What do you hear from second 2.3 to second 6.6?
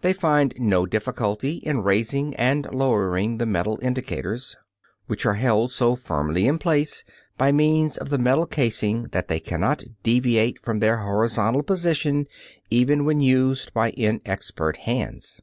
and lowering the metal indicators, which are held so firmly in